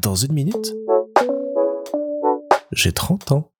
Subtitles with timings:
[0.00, 0.74] Dans une minute,
[2.72, 3.52] j'ai 30 ans.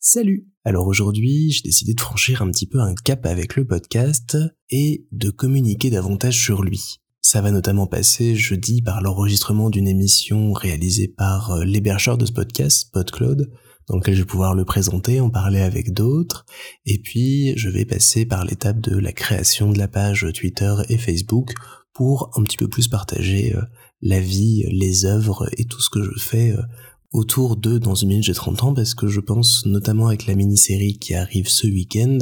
[0.00, 4.36] Salut Alors aujourd'hui, j'ai décidé de franchir un petit peu un cap avec le podcast
[4.70, 6.96] et de communiquer davantage sur lui.
[7.20, 12.32] Ça va notamment passer jeudi par l'enregistrement d'une émission réalisée par euh, l'hébergeur de ce
[12.32, 13.50] podcast, PodCloud,
[13.88, 16.44] dans lequel je vais pouvoir le présenter, en parler avec d'autres,
[16.86, 20.98] et puis je vais passer par l'étape de la création de la page Twitter et
[20.98, 21.54] Facebook
[21.98, 23.62] pour un petit peu plus partager euh,
[24.02, 26.62] la vie, les œuvres et tout ce que je fais euh,
[27.10, 30.36] autour de Dans une minute j'ai 30 ans parce que je pense notamment avec la
[30.36, 32.18] mini-série qui arrive ce week-end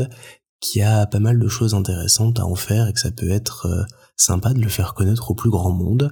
[0.60, 3.28] qu'il y a pas mal de choses intéressantes à en faire et que ça peut
[3.28, 3.82] être euh,
[4.16, 6.10] sympa de le faire connaître au plus grand monde.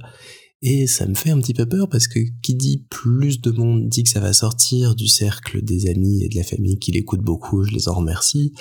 [0.66, 3.86] Et ça me fait un petit peu peur parce que qui dit plus de monde
[3.86, 7.20] dit que ça va sortir du cercle des amis et de la famille qui l'écoutent
[7.20, 8.54] beaucoup, je les en remercie,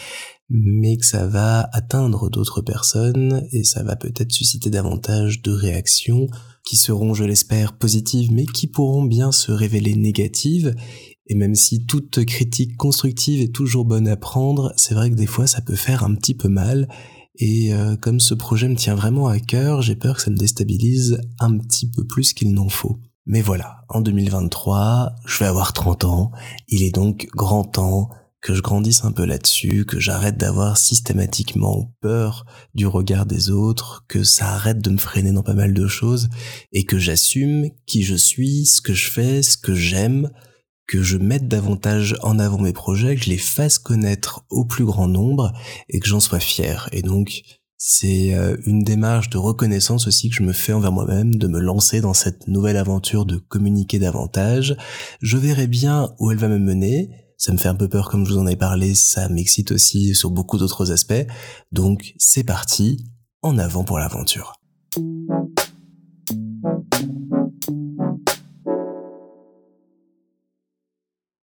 [0.50, 6.28] mais que ça va atteindre d'autres personnes et ça va peut-être susciter davantage de réactions
[6.66, 10.76] qui seront, je l'espère, positives, mais qui pourront bien se révéler négatives.
[11.28, 15.26] Et même si toute critique constructive est toujours bonne à prendre, c'est vrai que des
[15.26, 16.90] fois ça peut faire un petit peu mal
[17.36, 20.38] et euh, comme ce projet me tient vraiment à cœur, j'ai peur que ça me
[20.38, 23.00] déstabilise un petit peu plus qu'il n'en faut.
[23.26, 26.32] Mais voilà, en 2023, je vais avoir 30 ans,
[26.68, 28.10] il est donc grand temps
[28.42, 32.46] que je grandisse un peu là-dessus, que j'arrête d'avoir systématiquement peur
[32.76, 36.30] du regard des autres, que ça arrête de me freiner dans pas mal de choses,
[36.74, 40.30] et que j'assume qui je suis, ce que je fais, ce que j'aime,
[40.88, 44.86] que je mette davantage en avant mes projets, que je les fasse connaître au plus
[44.86, 45.54] grand nombre
[45.90, 46.90] et que j'en sois fier.
[46.92, 47.42] Et donc,
[47.78, 51.60] c'est euh, une démarche de reconnaissance aussi que je me fais envers moi-même, de me
[51.60, 54.78] lancer dans cette nouvelle aventure de communiquer davantage.
[55.22, 57.10] Je verrai bien où elle va me mener.
[57.38, 60.16] Ça me fait un peu peur comme je vous en ai parlé, ça m'excite aussi
[60.16, 61.28] sur beaucoup d'autres aspects.
[61.74, 63.04] Donc c'est parti,
[63.42, 64.54] en avant pour l'aventure.